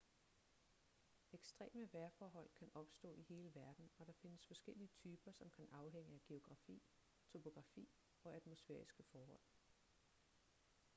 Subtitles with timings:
[1.31, 6.13] ekstreme vejrforhold kan opstå i hele verden og der findes forskellige typer som kan afhænge
[6.15, 6.83] af geografi
[7.31, 7.89] topografi
[8.23, 9.39] og atmosfæriske forhold